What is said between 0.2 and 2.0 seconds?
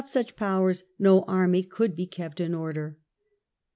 powers no army could